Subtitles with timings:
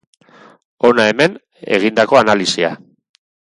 [0.89, 1.35] Hona hemen,
[1.77, 2.75] egindako analisia.